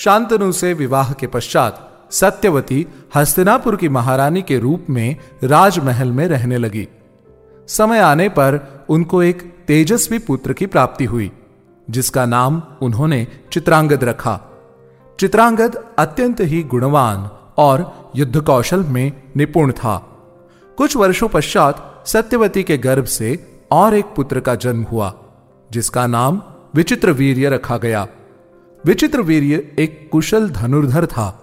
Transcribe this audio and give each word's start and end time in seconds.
शांतनु 0.00 0.52
से 0.52 0.74
विवाह 0.74 1.12
के 1.12 1.26
पश्चात 1.26 2.06
सत्यवती 2.10 2.86
हस्तिनापुर 3.14 3.76
की 3.76 3.88
महारानी 3.88 4.42
के 4.42 4.58
रूप 4.58 4.86
में 4.90 5.16
राजमहल 5.44 6.12
में 6.12 6.26
रहने 6.28 6.58
लगी। 6.58 6.88
समय 7.68 7.98
आने 7.98 8.28
पर 8.28 8.84
उनको 8.88 9.22
एक 9.22 9.42
तेजस्वी 9.66 10.18
पुत्र 10.18 10.52
की 10.52 10.66
प्राप्ति 10.66 11.04
हुई, 11.04 11.32
जिसका 11.90 12.26
नाम 12.26 12.62
उन्होंने 12.82 13.26
चित्रांगद 13.52 14.04
रखा। 14.04 14.40
चित्रांगद 15.20 15.84
अत्यंत 15.98 16.40
ही 16.40 16.62
गुणवान 16.62 17.30
और 17.58 18.10
युद्ध 18.16 18.40
कौशल 18.40 18.80
में 18.80 19.12
निपुण 19.36 19.72
था। 19.72 19.96
कुछ 20.76 20.96
वर्षों 20.96 21.28
पश्चात 21.28 22.04
सत्यवती 22.06 22.62
के 22.62 22.78
गर्भ 22.78 23.04
से 23.04 23.60
और 23.70 23.94
एक 23.94 24.04
पुत्र 24.04 24.40
का 24.40 24.54
जन्म 24.54 24.82
हुआ, 24.82 25.14
जिसका 25.72 26.06
नाम 26.06 26.42
विचित्र 26.74 27.12
वीर्य 27.12 27.48
रखा 27.48 27.76
गया। 27.76 28.06
विचित्र 28.86 29.20
वीर्य 29.20 29.56
एक 29.78 30.08
कुशल 30.12 30.48
धनुर्धर 30.50 31.06
था। 31.06 31.36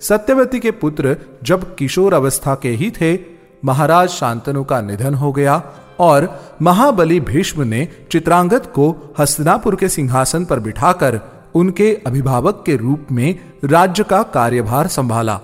सत्यवती 0.00 0.58
के 0.60 0.70
पुत्र 0.70 1.16
जब 1.42 1.74
किशोर 1.74 2.14
अवस्था 2.14 2.54
के 2.54 2.68
ही 2.68 2.90
थे, 2.90 3.18
महाराज 3.64 4.08
शांतनु 4.08 4.64
का 4.64 4.80
निधन 4.80 5.14
हो 5.14 5.32
गया 5.32 5.62
और 6.00 6.28
महाबली 6.62 7.20
भीष्म 7.20 7.62
ने 7.62 7.88
चित्रांगद 8.12 8.66
को 8.66 9.14
हस्तिनापुर 9.18 9.76
के 9.76 9.88
सिंहासन 9.88 10.44
पर 10.44 10.60
बिठाकर 10.60 11.20
उनके 11.54 11.94
अभिभावक 12.06 12.62
के 12.66 12.76
रूप 12.76 13.06
में 13.12 13.38
राज्य 13.64 14.04
का 14.04 14.22
कार्यभार 14.22 14.86
संभाला। 14.86 15.40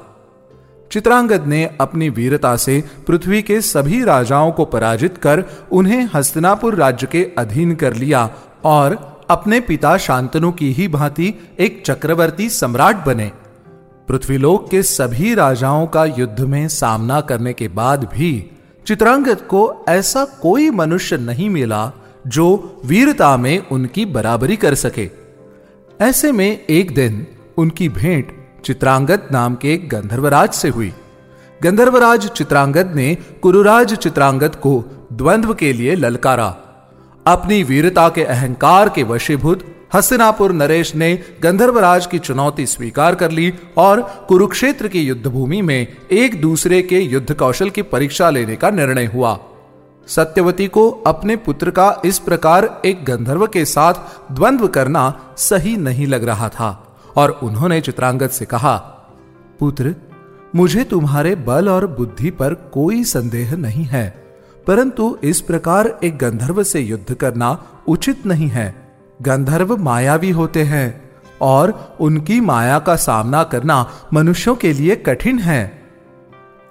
चित्रांगद 0.93 1.47
ने 1.47 1.65
अपनी 1.81 2.09
वीरता 2.09 2.57
से 2.57 2.83
पृथ्वी 3.07 3.43
के 3.43 3.61
सभी 3.61 4.03
राजाओं 4.05 4.53
को 4.53 4.65
पराजित 4.65 5.17
कर 5.17 5.45
उन्हें 5.73 6.09
हस्तिनापुर 6.15 6.75
राज्य 6.75 7.07
के 7.07 7.25
अधीन 7.39 7.75
कर 7.75 7.95
लिया 7.95 8.31
और 8.65 9.16
अपने 9.31 9.61
पिता 9.61 9.97
शांतनु 9.97 10.53
की 10.53 10.73
ही 10.73 10.89
भांति 10.89 11.35
एक 11.59 11.83
चक्रवर्ती 11.87 12.49
सम्राट 12.49 12.97
बने। 12.97 13.33
पृथ्वीलोक 14.09 14.71
के 14.71 14.83
सभी 14.83 15.35
राजाओं 15.35 15.87
का 15.87 16.05
युद्ध 16.05 16.41
में 16.41 16.69
सामना 16.69 17.21
करने 17.21 17.53
के 17.53 17.69
बाद 17.69 18.05
भी 18.05 18.51
चित्रांगद 18.87 19.41
को 19.41 19.85
ऐसा 19.89 20.25
कोई 20.25 20.71
मनुष्य 20.71 21.17
नहीं 21.17 21.51
मिला 21.51 21.93
जो 22.27 22.81
वीरता 22.85 23.37
में 23.37 23.69
उनकी 23.69 24.07
बराबरी 24.07 24.57
कर 24.57 24.75
सके। 24.75 25.11
ऐसे 26.01 26.33
में 26.33 26.65
एक 26.65 26.95
दिन 26.95 27.27
उनकी 27.57 27.89
भेंट 27.89 28.47
चित्रांगद 28.65 29.29
नाम 29.33 29.55
के 29.55 29.77
गंधर्वराज 29.77 30.51
से 30.51 30.69
हुई। 30.69 30.93
गंधर्वराज 31.63 32.27
चित्रांगद 32.27 32.93
ने 32.95 33.15
कुरुराज 33.15 33.95
चित्रांगद 33.95 34.55
को 34.55 34.85
द्वंद्व 35.13 35.55
के 35.55 35.73
लिए 35.73 35.95
ललकारा। 35.95 36.57
अपनी 37.27 37.63
वीरता 37.63 38.09
के 38.09 38.25
अहंकार 38.25 38.89
के 38.89 39.03
वशीभूत 39.03 39.65
हस्तिनापुर 39.95 40.53
नरेश 40.53 40.95
ने 40.95 41.25
गंधर्वराज 41.43 42.07
की 42.07 42.19
चुनौती 42.19 42.67
स्वीकार 42.67 43.15
कर 43.15 43.31
ली 43.31 43.53
और 43.77 44.01
कुरुक्षेत्र 44.29 44.89
की 44.89 45.01
युद्धभूमि 45.01 45.63
में 45.63 45.97
एक 46.13 46.41
दूसरे 46.41 46.83
के 46.83 47.01
युद्ध 47.01 47.35
कौशल 47.35 47.71
की 47.71 47.83
परीक्षा 47.83 48.31
लेने 48.31 48.57
का 48.57 48.71
निर्णय 48.71 49.05
हुआ। 49.05 49.39
सत्यवती 50.07 50.67
को 50.67 50.91
अपने 51.07 51.37
पुत्र 51.37 51.71
का 51.71 52.03
इस 52.05 52.19
प्रकार 52.19 52.83
एक 52.85 53.05
गंधर्व 53.05 53.47
के 53.47 53.65
साथ 53.65 53.95
द्वंद्व 54.33 54.69
करना 54.69 55.35
सही 55.39 55.77
नहीं 55.77 56.07
लग 56.07 56.25
रहा 56.25 56.49
था 56.49 56.99
और 57.17 57.31
उन्होंने 57.43 57.81
चित्रांगद 57.81 58.31
से 58.31 58.45
कहा, 58.45 58.77
पुत्र, 59.61 59.95
मुझे 60.57 60.85
तुम्हारे 60.85 61.35
बल 61.35 61.69
और 61.69 61.87
बुद्धि 61.87 62.31
पर 62.31 62.55
कोई 62.55 63.05
संदेह 63.05 63.57
नहीं 63.57 63.85
है। 63.85 64.26
परंतु 64.67 65.19
इस 65.25 65.41
प्रकार 65.41 65.99
एक 66.05 66.19
गंधर्व 66.19 66.63
से 66.63 66.81
युद्ध 66.81 67.15
करना 67.15 67.65
उचित 67.89 68.27
नहीं 68.27 68.49
है। 68.49 68.93
गंधर्व 69.23 69.77
मायावी 69.77 70.31
होते 70.31 70.63
हैं 70.63 71.11
और 71.41 71.97
उनकी 72.01 72.41
माया 72.41 72.79
का 72.79 72.97
सामना 72.97 73.45
करना 73.45 73.91
मनुष्यों 74.13 74.57
के 74.57 74.73
लिए 74.73 74.97
कठिन 74.97 75.39
है। 75.39 75.83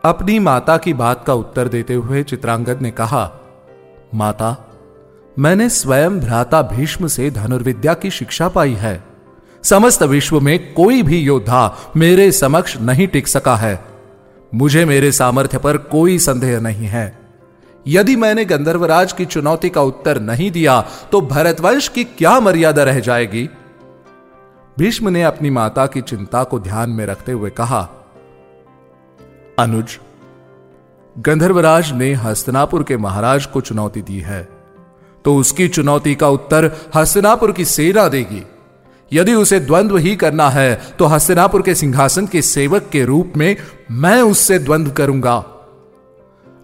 अपनी 0.05 0.39
माता 0.39 0.77
की 0.77 0.93
बात 0.93 1.23
का 1.27 1.33
उत्तर 1.33 1.67
देते 1.67 1.93
हुए 1.93 2.23
चित्रांगद 2.23 2.81
ने 2.81 2.91
कहा, 2.91 3.31
माता, 4.15 4.69
मैंने 5.39 5.69
स्वयं 5.69 6.19
भ्राता 6.19 6.61
भीष्म 6.61 7.07
से 7.07 7.31
धनुर्विद्या 7.31 7.93
की 7.93 8.11
शिक्षा 8.11 8.47
पाई 8.47 8.73
है। 8.73 9.03
समस्त 9.63 10.03
विश्व 10.03 10.39
में 10.39 10.73
कोई 10.73 11.03
भी 11.03 11.17
योद्धा 11.17 11.75
मेरे 11.97 12.31
समक्ष 12.31 12.77
नहीं 12.77 13.07
टिक 13.07 13.27
सका 13.27 13.55
है। 13.55 13.85
मुझे 14.55 14.85
मेरे 14.85 15.11
सामर्थ्य 15.11 15.57
पर 15.57 15.77
कोई 15.77 16.19
संदेह 16.19 16.59
नहीं 16.59 16.85
है। 16.85 17.24
यदि 17.85 18.15
मैंने 18.15 18.45
गंधर्वराज 18.45 19.13
की 19.13 19.25
चुनौती 19.25 19.69
का 19.69 19.81
उत्तर 19.81 20.19
नहीं 20.21 20.49
दिया 20.51 20.81
तो 21.11 21.21
भरतवंश 21.21 21.87
की 21.87 22.03
क्या 22.03 22.39
मर्यादा 22.39 22.83
रह 22.83 22.99
जाएगी? 22.99 23.49
भीष्म 24.77 25.09
ने 25.09 25.23
अपनी 25.23 25.49
माता 25.49 25.85
की 25.85 26.01
चिंता 26.01 26.43
को 26.43 26.59
ध्यान 26.59 26.89
में 26.89 27.05
रखते 27.05 27.31
हुए 27.31 27.49
कहा, 27.49 27.81
अनुज, 29.59 29.97
गंधर्वराज 31.15 31.91
ने 31.91 32.13
हस्तनापुर 32.13 32.83
के 32.83 32.97
महाराज 32.97 33.45
को 33.45 33.61
चुनौती 33.61 34.01
दी 34.01 34.19
है 34.19 34.47
तो 35.25 35.35
उसकी 35.35 35.67
चुनौती 35.67 36.15
का 36.15 36.29
उत्तर 36.29 36.71
हस्तनापुर 36.95 37.51
की 37.51 37.65
सेना 37.65 38.07
देगी। 38.07 38.43
यदि 39.11 39.33
उसे 39.33 39.59
द्वंद्व 39.59 39.97
ही 39.97 40.15
करना 40.15 40.49
है 40.49 40.75
तो 40.99 41.05
हस्तिनापुर 41.05 41.61
के 41.61 41.75
सिंहासन 41.75 42.27
के 42.27 42.41
सेवक 42.41 42.89
के 42.91 43.03
रूप 43.05 43.33
में 43.37 43.55
मैं 43.91 44.21
उससे 44.21 44.59
द्वंद्व 44.59 44.91
करूँगा। 44.91 45.43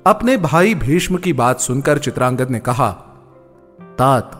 अपने 0.06 0.38
भाई 0.38 0.74
भीष्म 0.76 1.18
की 1.18 1.32
बात 1.34 1.60
सुनकर 1.60 1.98
चित्रांगद 1.98 2.50
ने 2.50 2.60
कहा, 2.60 2.90
तात, 4.00 4.32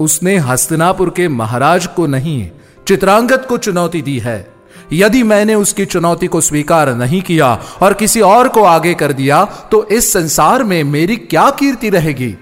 उसने 0.00 0.36
हस्तिनापुर 0.36 1.10
के 1.10 1.28
महाराज 1.28 1.86
को 1.86 2.06
नहीं, 2.06 2.50
चित्रांगद 2.86 3.44
को 3.46 3.58
चुनौती 3.58 4.02
दी 4.02 4.18
है। 4.18 4.52
यदि 4.92 5.22
मैंने 5.22 5.54
उसकी 5.54 5.84
चुनौती 5.84 6.26
को 6.26 6.40
स्वीकार 6.40 6.94
नहीं 6.94 7.20
किया 7.22 7.52
और 7.82 7.94
किसी 7.94 8.20
और 8.20 8.48
को 8.48 8.62
आगे 8.62 8.94
कर 8.94 9.12
दिया 9.12 9.44
तो 9.44 9.84
इस 9.88 10.12
संसार 10.12 10.62
में 10.62 10.82
मेरी 10.84 11.16
क्या 11.16 11.50
कीर्ति 11.50 11.90
रहेगी? 11.90 12.34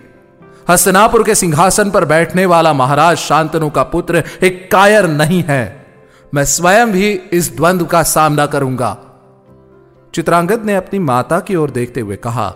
हस्तनापुर 0.70 1.22
के 1.22 1.34
सिंहासन 1.34 1.90
पर 1.90 2.04
बैठने 2.04 2.46
वाला 2.46 2.72
महाराज 2.72 3.16
शांतनु 3.16 3.70
का 3.70 3.82
पुत्र 3.82 4.22
एक 4.42 4.68
कायर 4.72 5.08
नहीं 5.08 5.42
है। 5.42 5.86
मैं 6.34 6.44
स्वयं 6.44 6.92
भी 6.92 7.10
इस 7.32 7.56
द्वंद्व 7.56 7.86
का 7.86 8.02
सामना 8.02 8.46
करूँगा। 8.46 8.96
चित्रांगद 10.14 10.64
ने 10.64 10.74
अपनी 10.74 10.98
माता 10.98 11.38
की 11.40 11.56
ओर 11.56 11.70
देखते 11.70 12.00
हुए 12.00 12.16
कहा, 12.16 12.52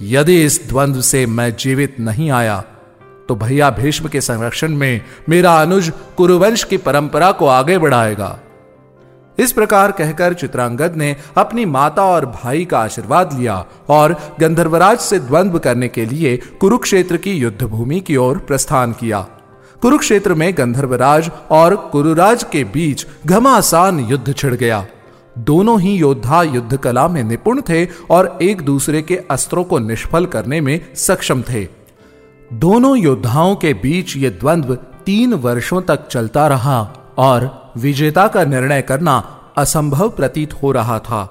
यदि 0.00 0.42
इस 0.44 0.60
द्वंद्व 0.68 1.00
से 1.00 1.24
मैं 1.28 1.54
जीवित 1.56 1.96
नहीं 2.00 2.30
आया 2.30 2.62
तो 3.28 3.34
भैया 3.36 3.70
भीष्म 3.70 4.08
के 4.08 4.20
संरक्षण 4.20 4.74
में 4.74 5.00
मेरा 5.28 5.54
अनुज 5.62 5.90
कुरुवंश 6.16 6.64
की 6.64 6.76
परंपरा 6.76 7.30
को 7.32 7.46
आगे 7.46 7.78
बढ़ाएगा। 7.78 8.38
इस 9.38 9.52
प्रकार 9.52 9.92
कहकर 9.92 10.34
चित्रांगद 10.34 10.96
ने 10.96 11.14
अपनी 11.36 11.64
माता 11.66 12.04
और 12.04 12.26
भाई 12.26 12.64
का 12.64 12.78
आशीर्वाद 12.78 13.32
लिया 13.38 13.64
और 13.88 14.16
गंधर्वराज 14.40 14.98
से 14.98 15.18
द्वंद्व 15.18 15.58
करने 15.58 15.88
के 15.88 16.04
लिए 16.06 16.36
कुरुक्षेत्र 16.60 17.16
की 17.16 17.32
युद्ध 17.32 17.62
भूमि 17.62 18.00
की 18.00 18.16
ओर 18.18 18.38
प्रस्थान 18.38 18.92
किया। 18.92 19.20
कुरुक्षेत्र 19.82 20.34
में 20.34 20.52
गंधर्वराज 20.58 21.30
और 21.50 21.76
कुरुराज 21.92 22.44
के 22.52 22.64
बीच 22.66 23.06
घमासान 23.26 24.00
युद्ध 24.00 24.34
छिड़ 24.34 24.54
गया। 24.54 24.84
दोनों 25.38 25.80
ही 25.80 25.94
योद्धा 25.96 26.42
युद्ध 26.42 26.76
कला 26.76 27.08
में 27.08 27.22
निपुण 27.24 27.60
थे 27.60 27.84
और 28.10 28.38
एक 28.42 28.62
दूसरे 28.62 29.02
के 29.02 29.16
अस्त्रों 29.30 29.64
को 29.64 29.78
निष्फल 29.78 30.26
करने 30.26 30.60
में 30.60 30.94
सक्षम 30.94 31.42
थे। 31.42 31.68
दोनों 32.52 32.96
योद्धाओं 32.98 33.56
के 33.56 33.74
बीच 33.74 34.16
यह 34.16 34.30
द्वंद्व 34.30 34.74
तीन 35.06 35.34
वर्षों 35.34 35.82
तक 35.82 36.08
चलता 36.08 36.46
रहा 36.48 36.80
और 37.18 37.72
विजेता 37.76 38.28
का 38.28 38.44
निर्णय 38.44 38.82
करना 38.82 39.18
असंभव 39.56 40.08
प्रतीत 40.08 40.52
हो 40.52 40.72
रहा 40.72 40.98
था। 40.98 41.22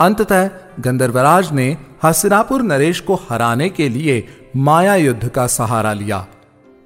अंततः 0.00 0.50
गंधर्वराज 0.80 1.52
ने 1.52 1.76
हस्तिनापुर 2.04 2.62
नरेश 2.62 3.00
को 3.00 3.14
हराने 3.14 3.68
के 3.68 3.88
लिए 3.88 4.26
माया 4.56 4.94
युद्ध 4.94 5.28
का 5.28 5.46
सहारा 5.46 5.92
लिया। 5.92 6.26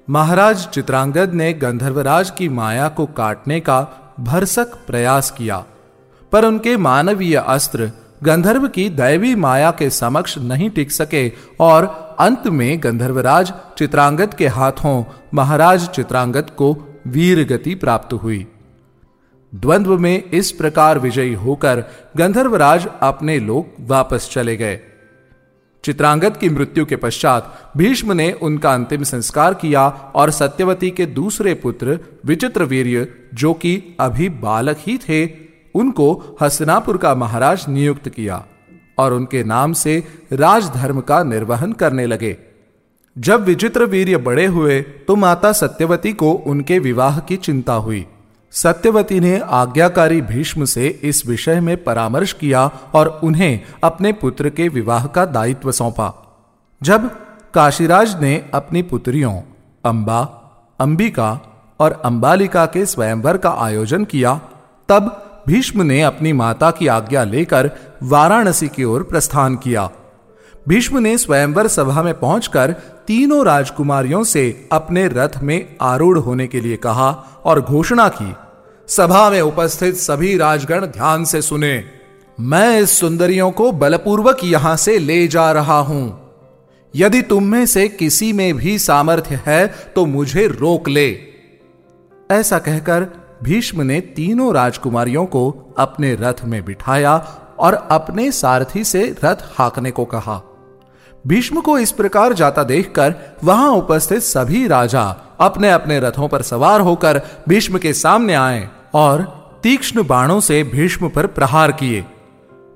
महाराज 0.09 0.67
चित्रांगद 0.67 1.33
ने 1.33 1.53
गंधर्वराज 1.53 2.29
की 2.29 2.49
माया 2.49 2.87
को 2.87 3.05
काटने 3.05 3.59
का 3.59 3.81
भरसक 4.19 4.67
प्रयास 4.87 5.31
किया। 5.31 5.65
पर 6.31 6.45
उनके 6.45 6.77
मानवीय 6.77 7.35
अस्त्र 7.35 7.91
गंधर्व 8.23 8.67
की 8.67 8.89
दैवी 8.89 9.35
माया 9.35 9.71
के 9.71 9.89
समक्ष 9.89 10.37
नहीं 10.37 10.69
टिक 10.69 10.91
सके 10.91 11.31
और 11.59 11.85
अंत 12.19 12.47
में 12.47 12.83
गंधर्वराज 12.83 13.53
चित्रांगद 13.77 14.33
के 14.33 14.47
हाथों 14.47 15.03
महाराज 15.33 15.87
चित्रांगद 15.87 16.49
को 16.49 16.73
वीर 17.07 17.43
गति 17.47 17.75
प्राप्त 17.75 18.13
हुई। 18.13 18.47
द्वंद्व 19.55 19.97
में 19.97 20.23
इस 20.23 20.51
प्रकार 20.51 20.99
विजयी 20.99 21.33
होकर 21.33 21.83
गंधर्वराज 22.17 22.87
अपने 23.01 23.39
लोक 23.39 23.75
वापस 23.79 24.29
चले 24.31 24.57
गए। 24.57 24.79
चित्रांगद 25.83 26.37
की 26.37 26.49
मृत्यु 26.49 26.85
के 26.85 26.95
पश्चात 26.95 27.71
भीष्म 27.77 28.13
ने 28.13 28.31
उनका 28.31 28.73
अंतिम 28.73 29.03
संस्कार 29.03 29.53
किया 29.53 29.87
और 30.15 30.31
सत्यवती 30.31 30.89
के 30.91 31.05
दूसरे 31.05 31.53
पुत्र 31.53 31.99
विचित्र 32.25 32.63
वीर्य, 32.63 33.07
जो 33.33 33.53
कि 33.53 33.97
अभी 33.99 34.29
बालक 34.29 34.77
ही 34.79 34.97
थे 34.97 35.48
उनको 35.75 36.37
हसनापुर 36.41 36.97
का 36.97 37.15
महाराज 37.15 37.65
नियुक्त 37.69 38.09
किया 38.09 38.43
और 38.97 39.13
उनके 39.13 39.43
नाम 39.43 39.73
से 39.73 40.03
राजधर्म 40.33 41.01
का 41.01 41.23
निर्वहन 41.23 41.73
करने 41.73 42.05
लगे। 42.05 42.37
जब 43.17 43.43
विचित्र 43.43 43.85
वीर्य 43.85 44.17
बड़े 44.17 44.45
हुए 44.45 44.81
तो 44.81 45.15
माता 45.15 45.51
सत्यवती 45.51 46.13
को 46.13 46.31
उनके 46.31 46.79
विवाह 46.79 47.19
की 47.19 47.37
चिंता 47.37 47.73
हुई। 47.73 48.05
सत्यवती 48.51 49.19
ने 49.19 49.37
आज्ञाकारी 49.39 50.21
भीष्म 50.21 50.65
से 50.65 50.87
इस 51.03 51.25
विषय 51.27 51.59
में 51.59 51.83
परामर्श 51.83 52.33
किया 52.33 52.65
और 52.93 53.07
उन्हें 53.23 53.59
अपने 53.83 54.11
पुत्र 54.13 54.49
के 54.49 54.67
विवाह 54.69 55.05
का 55.07 55.25
दायित्व 55.25 55.71
सौंपा। 55.71 56.13
जब 56.81 57.09
काशीराज 57.53 58.21
ने 58.21 58.35
अपनी 58.53 58.81
पुत्रियों, 58.81 59.41
अंबा, 59.85 60.21
अंबिका 60.79 61.39
और 61.79 61.91
अंबालिका 62.05 62.65
के 62.65 62.85
स्वयंवर 62.85 63.37
का 63.37 63.49
आयोजन 63.49 64.05
किया, 64.05 64.33
तब 64.89 65.25
भीष्म 65.49 65.81
ने 65.81 66.01
अपनी 66.01 66.31
माता 66.33 66.69
की 66.71 66.87
आज्ञा 66.87 67.23
लेकर 67.23 67.69
वाराणसी 68.03 68.67
की 68.67 68.83
ओर 68.83 69.03
प्रस्थान 69.03 69.55
किया। 69.55 69.89
भीष्म 70.67 70.97
ने 70.97 71.17
स्वयंवर 71.17 71.67
सभा 71.67 72.01
में 72.03 72.13
पहुंचकर 72.19 72.71
तीनों 73.07 73.45
राजकुमारियों 73.45 74.23
से 74.23 74.43
अपने 74.71 75.07
रथ 75.07 75.37
में 75.43 75.75
आरूढ़ 75.81 76.17
होने 76.17 76.47
के 76.47 76.61
लिए 76.61 76.75
कहा 76.75 77.09
और 77.45 77.61
घोषणा 77.61 78.07
की, 78.09 78.33
सभा 78.87 79.29
में 79.29 79.41
उपस्थित 79.41 79.95
सभी 79.95 80.37
राजगण 80.37 80.85
ध्यान 80.85 81.23
से 81.25 81.41
सुने। 81.41 81.83
मैं 82.39 82.79
इस 82.79 82.97
सुंदरियों 82.99 83.49
को 83.51 83.71
बलपूर्वक 83.71 84.43
यहाँ 84.43 84.75
से 84.77 84.97
ले 84.97 85.27
जा 85.27 85.51
रहा 85.51 85.79
हूँ। 85.79 86.03
यदि 86.93 87.21
तुम 87.21 87.43
में 87.43 87.65
से 87.65 87.87
किसी 87.87 88.31
में 88.33 88.53
भी 88.57 88.77
सामर्थ्य 88.79 89.41
है 89.45 89.67
तो 89.95 90.05
मुझे 90.05 90.47
रोक 90.49 90.89
ले। 90.89 91.09
ऐसा 92.31 92.59
कहकर 92.59 93.07
भीष्म 93.43 93.81
ने 93.81 94.01
तीनों 94.01 94.53
राजकुमारियों 94.53 95.25
को 95.25 95.75
अपने 95.77 96.15
रथ 96.15 96.45
में 96.45 96.65
बिठाया 96.65 97.17
और 97.59 97.73
अपने 97.73 98.31
सारथी 98.31 98.83
से 98.83 99.15
रथ 99.23 99.35
हाकने 99.55 99.91
को 99.91 100.05
कहा। 100.05 100.41
भीष्म 101.27 101.61
को 101.61 101.77
इस 101.79 101.91
प्रकार 101.91 102.33
जाता 102.33 102.63
देखकर 102.63 103.15
वहाँ 103.43 103.69
उपस्थित 103.69 104.19
सभी 104.19 104.67
राजा 104.67 105.03
अपने 105.39 105.71
अपने 105.71 105.99
रथों 105.99 106.27
पर 106.27 106.41
सवार 106.41 106.81
होकर 106.81 107.21
भीष्म 107.49 107.77
के 107.77 107.93
सामने 107.93 108.33
आए 108.33 108.69
और 108.93 109.23
तीक्ष्ण 109.63 110.07
बाणों 110.07 110.39
से 110.39 110.63
भीष्म 110.63 111.09
पर 111.09 111.27
प्रहार 111.27 111.71
किए। 111.71 112.05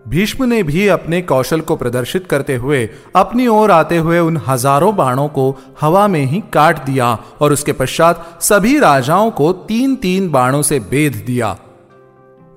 भीष्म 0.07 0.43
ने 0.43 0.63
भी 0.63 0.87
अपने 0.87 1.21
कौशल 1.21 1.61
को 1.61 1.75
प्रदर्शित 1.75 2.27
करते 2.27 2.55
हुए 2.55 2.89
अपनी 3.15 3.47
ओर 3.47 3.71
आते 3.71 3.97
हुए 3.97 4.19
उन 4.19 4.41
हज़ारों 4.47 4.95
बाणों 4.95 5.27
को 5.27 5.49
हवा 5.81 6.07
में 6.07 6.25
ही 6.25 6.41
काट 6.53 6.85
दिया 6.85 7.13
और 7.41 7.53
उसके 7.53 7.73
पश्चात 7.73 8.39
सभी 8.41 8.79
राजाओं 8.79 9.31
को 9.31 9.51
तीन 9.53 9.95
तीन 9.95 10.29
बाणों 10.31 10.61
से 10.61 10.79
बेध 10.79 11.23
दिया। 11.25 11.55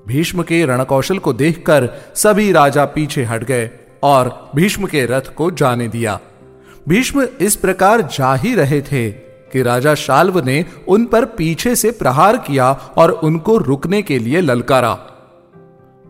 भीष्म 0.06 0.42
के 0.42 0.64
रणकौशल 0.66 1.18
को 1.18 1.32
देखकर 1.32 1.88
सभी 2.14 2.50
राजा 2.52 2.84
पीछे 2.84 3.24
हट 3.24 3.44
गए 3.44 3.70
और 4.02 4.50
भीष्म 4.56 4.86
के 4.86 5.06
रथ 5.06 5.34
को 5.34 5.50
जाने 5.50 5.88
दिया। 5.88 6.18
भीष्म 6.88 7.26
इस 7.40 7.56
प्रकार 7.56 8.02
जा 8.12 8.34
ही 8.34 8.54
रहे 8.54 8.80
थे 8.82 9.10
कि 9.52 9.62
राजा 9.62 9.94
शाल्व 9.94 10.44
ने 10.44 10.64
उन 10.88 11.04
पर 11.04 11.24
पीछे 11.24 11.76
से 11.76 11.90
प्रहार 11.90 12.36
किया 12.36 12.72
और 12.72 13.10
उनको 13.10 13.56
रुकने 13.58 14.02
के 14.02 14.18
लिए 14.18 14.40
ललकारा। 14.40 14.98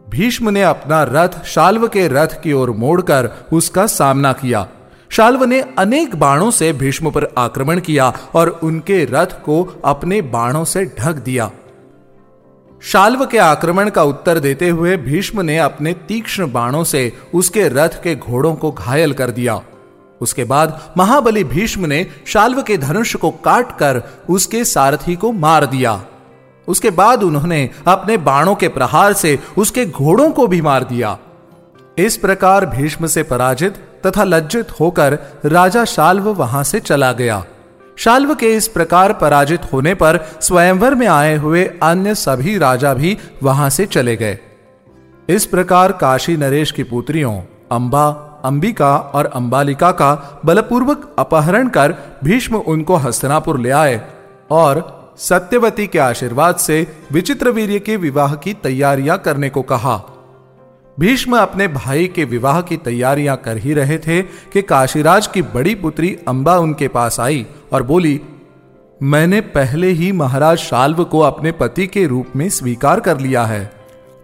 भीष्म 0.08 0.50
ने 0.50 0.62
अपना 0.62 1.02
रथ 1.02 1.44
शाल्व 1.44 1.88
के 1.88 2.08
रथ 2.08 2.40
की 2.42 2.52
ओर 2.52 2.70
मोड़कर 2.70 3.30
उसका 3.52 3.86
सामना 3.86 4.32
किया। 4.32 4.68
शाल्व 5.10 5.44
ने 5.44 5.60
अनेक 5.78 6.16
बाणों 6.16 6.50
से 6.50 6.72
भीष्म 6.72 7.10
पर 7.10 7.28
आक्रमण 7.38 7.80
किया 7.80 8.12
और 8.34 8.48
उनके 8.48 9.04
रथ 9.04 9.42
को 9.44 9.62
अपने 9.84 10.22
बाणों 10.22 10.64
से 10.64 10.84
ढक 10.98 11.14
दिया। 11.14 11.50
शाल्व 12.82 13.26
के 13.26 13.38
आक्रमण 13.38 13.90
का 13.90 14.02
उत्तर 14.02 14.38
देते 14.38 14.68
हुए 14.68 14.96
भीष्म 14.96 15.40
ने 15.40 15.58
अपने 15.58 15.92
तीक्ष्ण 16.08 16.52
बाणों 16.52 16.84
से 16.84 17.12
उसके 17.34 17.68
रथ 17.68 18.02
के 18.02 18.14
घोड़ों 18.16 18.54
को 18.54 18.70
घायल 18.70 19.12
कर 19.12 19.30
दिया। 19.30 19.60
उसके 20.20 20.44
बाद 20.44 20.80
महाबली 20.96 21.44
भीष्म 21.44 21.86
ने 21.86 22.06
शाल्व 22.26 22.62
के 22.62 22.76
धनुष 22.78 23.16
को 23.16 23.30
काटकर 23.30 24.02
उसके 24.30 24.64
सारथी 24.64 25.16
को 25.16 25.32
मार 25.32 25.66
दिया। 25.66 26.04
उसके 26.68 26.90
बाद 26.90 27.22
उन्होंने 27.22 27.70
अपने 27.86 28.16
बाणों 28.16 28.54
के 28.54 28.68
प्रहार 28.68 29.12
से 29.12 29.38
उसके 29.58 29.86
घोड़ों 29.86 30.30
को 30.30 30.46
भी 30.46 30.60
मार 30.60 30.84
दिया। 30.84 31.18
इस 31.98 32.16
प्रकार 32.16 32.66
भीष्म 32.66 33.06
से 33.06 33.22
पराजित 33.22 33.76
तथा 34.06 34.24
लज्जित 34.24 34.80
होकर 34.80 35.18
राजा 35.44 35.84
शाल्व 35.84 36.28
वहाँ 36.28 36.62
से 36.64 36.80
चला 36.80 37.12
गया। 37.12 37.44
शाल्व 37.96 38.34
के 38.34 38.54
इस 38.54 38.68
प्रकार 38.68 39.12
पराजित 39.12 39.72
होने 39.72 39.94
पर 39.94 40.18
स्वयंवर 40.40 40.94
में 40.94 41.06
आए 41.06 41.36
हुए 41.36 41.64
अन्य 41.82 42.14
सभी 42.14 42.58
राजा 42.58 42.94
भी 42.94 43.16
वहाँ 43.42 43.70
से 43.70 43.86
चले 43.86 44.16
गए। 44.16 44.38
इस 45.28 45.46
प्रकार 45.46 45.92
काशी 45.92 46.36
नरेश 46.36 46.70
की 46.70 46.82
पुत्रियों 46.82 47.40
अंबा, 47.72 48.08
अंबिका 48.44 48.96
और 48.96 49.26
अंबालिका 49.26 49.90
का 49.90 50.40
बलपूर्वक 50.44 51.14
अपहरण 51.18 51.68
कर 51.68 51.94
भीष्म 52.24 52.56
उनको 52.56 52.96
हस्तनापुर 52.96 53.60
ले 53.60 53.70
आए 53.70 54.00
और 54.50 54.95
सत्यवती 55.18 55.86
के 55.86 55.98
आशीर्वाद 55.98 56.56
से 56.56 56.86
विचित्र 57.12 57.50
वीर्य 57.50 57.78
के 57.78 57.96
विवाह 57.96 58.34
की 58.34 58.54
तैयारियाँ 58.54 59.18
करने 59.18 59.48
को 59.48 59.62
कहा। 59.62 59.96
भीष्म 61.00 61.36
अपने 61.36 61.68
भाई 61.68 62.06
के 62.06 62.24
विवाह 62.24 62.60
की 62.60 62.76
तैयारियाँ 62.76 63.36
कर 63.36 63.56
ही 63.56 63.74
रहे 63.74 63.98
थे 63.98 64.22
कि 64.22 64.62
काशीराज 64.62 65.26
की 65.26 65.42
बड़ी 65.42 65.74
पुत्री 65.74 66.16
अंबा 66.28 66.56
उनके 66.56 66.88
पास 66.88 67.20
आई 67.20 67.46
और 67.72 67.82
बोली, 67.82 68.20
मैंने 69.02 69.40
पहले 69.40 69.90
ही 69.90 70.12
महाराज 70.12 70.58
शाल्व 70.58 71.04
को 71.04 71.20
अपने 71.20 71.52
पति 71.52 71.86
के 71.86 72.06
रूप 72.06 72.26
में 72.36 72.48
स्वीकार 72.48 73.00
कर 73.00 73.20
लिया 73.20 73.44
है 73.44 73.70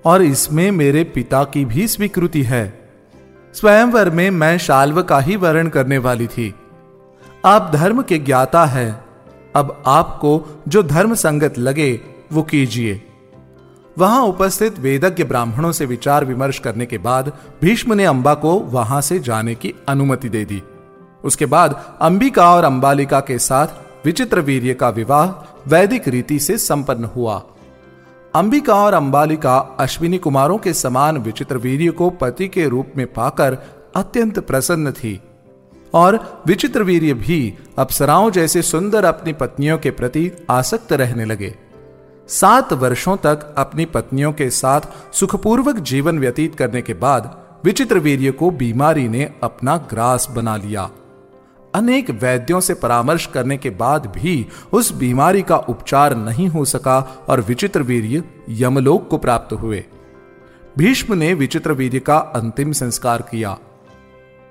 और 0.04 0.22
इसमें 0.22 0.70
मेरे 0.70 1.04
पिता 1.04 1.44
की 1.44 1.64
भी 1.64 1.86
स्वीकृति 1.88 2.42
है। 2.42 2.88
स्वयंवर 3.54 4.10
में 4.10 4.30
मैं 4.30 4.58
शाल्व 4.58 5.02
का 5.02 5.18
ही 5.18 5.36
वर्ण 5.36 5.68
करने 5.68 5.98
वाली 5.98 6.26
थी। 6.26 6.54
आप 7.44 7.70
धर्म 7.74 8.02
के 8.02 8.18
ज्ञाता 8.18 8.64
है। 8.64 9.11
अब 9.54 9.82
आपको 9.86 10.62
जो 10.68 10.82
धर्म 10.82 11.14
संगत 11.14 11.58
लगे, 11.58 12.00
वो 12.32 12.42
कीजिए। 12.42 13.02
वहाँ 13.98 14.22
उपस्थित 14.22 14.78
वेदज्ञ 14.78 15.24
ब्राह्मणों 15.24 15.72
से 15.72 15.86
विचार 15.86 16.24
विमर्श 16.24 16.58
करने 16.58 16.86
के 16.86 16.98
बाद 16.98 17.32
भीष्म 17.62 17.94
ने 17.94 18.04
अंबा 18.04 18.34
को 18.34 18.52
वहाँ 18.60 19.00
से 19.00 19.18
जाने 19.18 19.54
की 19.54 19.74
अनुमति 19.88 20.28
दे 20.28 20.44
दी। 20.44 20.62
उसके 21.24 21.46
बाद 21.46 21.98
अंबिका 22.00 22.50
और 22.54 22.64
अंबालिका 22.64 23.20
के 23.20 23.38
साथ 23.38 23.66
विचित्र 24.04 24.40
वीर्य 24.40 24.74
का 24.74 24.88
विवाह 24.88 25.30
वैदिक 25.68 26.08
रीति 26.08 26.38
से 26.38 26.58
संपन्न 26.58 27.04
हुआ। 27.04 27.42
अंबिका 28.34 28.74
और 28.74 28.94
अंबालिका 28.94 29.58
अश्विनी 29.58 30.18
कुमारों 30.18 30.58
के 30.58 30.72
समान 30.72 31.18
विचित्र 31.18 31.56
वीर्य 31.56 31.90
को 31.90 32.10
पति 32.10 32.48
के 32.48 32.68
रूप 32.68 32.92
में 32.96 33.06
पाकर 33.12 33.58
अत्यंत 33.96 34.38
प्रसन्न 34.38 34.92
थी। 34.92 35.20
और 35.94 36.42
विचित्र 36.46 36.82
वीर्य 36.82 37.14
भी 37.14 37.54
अप्सराओं 37.78 38.30
जैसे 38.30 38.62
सुंदर 38.62 39.04
अपनी 39.04 39.32
पत्नियों 39.32 39.78
के 39.78 39.90
प्रति 39.90 40.30
आसक्त 40.50 40.92
रहने 40.92 41.24
लगे। 41.24 41.54
सात 42.28 42.72
वर्षों 42.72 43.16
तक 43.16 43.54
अपनी 43.58 43.84
पत्नियों 43.84 44.32
के 44.32 44.50
साथ 44.50 44.80
सुखपूर्वक 45.12 45.76
जीवन 45.76 46.18
व्यतीत 46.18 46.54
करने 46.54 46.82
के 46.82 46.94
बाद 46.94 47.42
विचित्र 47.64 47.98
वीर्य 47.98 48.30
को 48.30 48.50
बीमारी 48.50 49.08
ने 49.08 49.32
अपना 49.42 49.76
ग्रास 49.76 50.28
बना 50.30 50.56
लिया। 50.56 50.90
अनेक 51.74 52.10
वैद्यों 52.10 52.60
से 52.60 52.74
परामर्श 52.74 53.26
करने 53.26 53.56
के 53.56 53.70
बाद 53.70 54.06
भी 54.06 54.46
उस 54.72 54.92
बीमारी 54.92 55.42
का 55.42 55.56
उपचार 55.56 56.16
नहीं 56.16 56.48
हो 56.48 56.64
सका 56.64 57.24
और 57.28 57.40
विचित्र 57.40 57.82
वीर्य 57.82 58.22
यमलोक 58.48 59.08
को 59.08 59.18
प्राप्त 59.18 59.52
हुए। 59.52 59.84
भीष्म 60.78 61.14
ने 61.14 61.34
विचित्र 61.34 61.72
वीर्य 61.72 62.00
का 62.00 62.18
अंतिम 62.18 62.72
संस्कार 62.72 63.22
किया। 63.22 63.58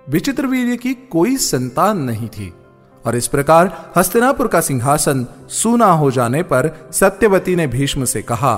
विचित्र 0.08 0.48
वीर्य 0.48 0.76
की 0.78 0.94
कोई 1.12 1.36
संतान 1.38 1.98
नहीं 1.98 2.28
थी, 2.30 2.54
और 3.06 3.16
इस 3.16 3.28
प्रकार 3.28 3.92
हस्तिनापुर 3.98 4.48
का 4.48 4.62
सिंहासन 4.62 5.26
सूना 5.50 5.92
हो 5.92 6.10
जाने 6.12 6.42
पर 6.44 6.70
सत्यवती 6.92 7.56
ने 7.56 7.68
भीष्म 7.68 8.06
से 8.06 8.22
कहा, 8.22 8.56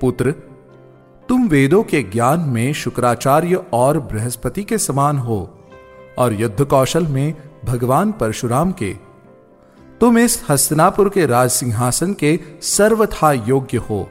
पुत्र, 0.00 0.34
तुम 1.28 1.46
वेदों 1.48 1.82
के 1.82 2.02
ज्ञान 2.02 2.40
में 2.40 2.72
शुक्राचार्य 2.72 3.64
और 3.72 3.98
बृहस्पति 4.02 4.62
के 4.64 4.78
समान 4.78 5.18
हो, 5.18 5.38
और 6.18 6.32
युद्ध 6.32 6.64
कौशल 6.64 7.06
में 7.06 7.34
भगवान 7.64 8.12
परशुराम 8.12 8.72
के। 8.72 8.92
तुम 10.00 10.18
इस 10.18 10.42
हस्तिनापुर 10.48 11.08
के 11.08 11.26
राज 11.26 11.50
सिंहासन 11.50 12.12
के 12.14 12.38
सर्वथा 12.62 13.32
योग्य 13.32 13.78
हो। 13.80 14.08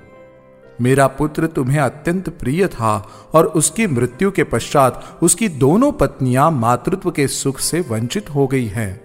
मेरा 0.82 1.08
पुत्र 1.08 1.48
तुम्हें 1.48 1.80
अत्यंत 1.80 2.30
प्रिय 2.30 2.68
था 2.68 3.10
और 3.34 3.46
उसकी 3.46 3.88
मृत्यु 3.88 4.32
के 4.32 4.44
पश्चात 4.44 5.20
उसकी 5.22 5.50
दोनों 5.50 5.92
पत्नियाँ 5.92 6.52
मातृत्व 6.52 7.12
के 7.12 7.28
सुख 7.28 7.60
से 7.60 7.82
वंचित 7.82 8.30
हो 8.30 8.48
गई 8.48 8.66
हैं। 8.66 9.02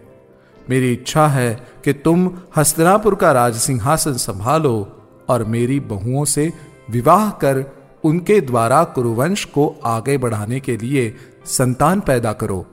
मेरी 0.71 0.93
इच्छा 0.93 1.27
है 1.27 1.67
कि 1.85 1.93
तुम 1.93 2.31
हस्तनापुर 2.57 3.15
का 3.15 3.33
राज 3.33 3.57
सिंहासन 3.57 4.13
संभालो 4.13 4.93
और 5.29 5.45
मेरी 5.45 5.81
बहुओं 5.81 6.25
से 6.25 6.53
विवाह 6.91 7.31
कर 7.31 7.65
उनके 8.05 8.41
द्वारा 8.41 8.85
कुरुवंश 8.85 9.45
को 9.45 9.81
आगे 9.85 10.19
बढ़ाने 10.19 10.61
के 10.61 10.77
लिए 10.77 11.15
संतान 11.47 12.01
पैदा 12.01 12.33
करो। 12.33 12.67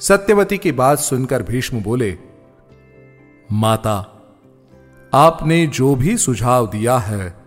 सत्यवती 0.00 0.58
की 0.58 0.72
बात 0.72 0.98
सुनकर 0.98 1.42
भीष्म 1.42 1.82
बोले, 1.82 2.18
माता, 3.52 4.16
आपने 5.14 5.66
जो 5.66 5.94
भी 5.94 6.16
सुझाव 6.16 6.66
दिया 6.66 6.98
है 6.98 7.39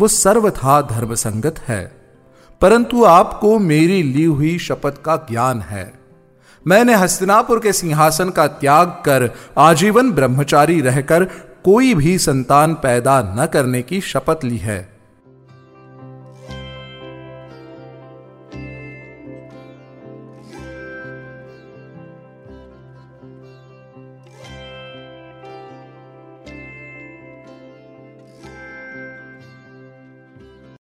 वो 0.00 0.08
सर्वथा 0.08 0.80
धर्मसंगत 0.80 1.58
है। 1.58 2.00
परंतु 2.60 3.04
आपको 3.04 3.58
मेरी 3.58 4.02
ली 4.02 4.24
हुई 4.24 4.58
शपथ 4.58 5.02
का 5.02 5.16
ज्ञान 5.16 5.60
है। 5.60 5.94
मैंने 6.66 6.94
हस्तिनापुर 6.94 7.60
के 7.60 7.72
सिंहासन 7.72 8.30
का 8.30 8.46
त्याग 8.46 8.88
कर 8.88 9.30
आजीवन 9.58 10.12
ब्रह्मचारी 10.12 10.80
रहकर 10.80 11.24
कोई 11.64 11.94
भी 11.94 12.18
संतान 12.18 12.74
पैदा 12.74 13.36
न 13.38 13.46
करने 13.46 13.82
की 13.82 14.00
शपथ 14.00 14.44
ली 14.44 14.56
है। 14.56 14.93